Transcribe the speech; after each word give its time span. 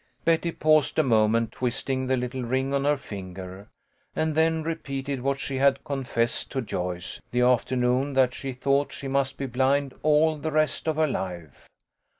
LEFT 0.25 0.25
BEHIND. 0.41 0.55
123 0.63 0.63
Betty 0.63 0.79
paused 0.79 0.97
a 0.97 1.07
moment, 1.07 1.51
twisting 1.51 2.07
the 2.07 2.17
little 2.17 2.41
ring 2.41 2.73
on 2.73 2.85
her 2.85 2.97
finger, 2.97 3.69
and 4.15 4.33
then 4.33 4.63
repeated 4.63 5.21
what 5.21 5.39
she 5.39 5.57
had 5.57 5.83
confessed 5.83 6.49
to 6.51 6.59
Joyce, 6.59 7.21
the 7.29 7.41
afternoon 7.41 8.13
that 8.13 8.33
she 8.33 8.51
thought 8.51 8.91
she 8.91 9.07
must 9.07 9.37
be 9.37 9.45
blind 9.45 9.93
all 10.01 10.37
the 10.37 10.49
rest 10.51 10.87
of 10.87 10.95
her 10.95 11.05
life. 11.05 11.69